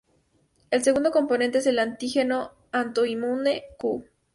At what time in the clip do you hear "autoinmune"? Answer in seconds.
2.71-3.65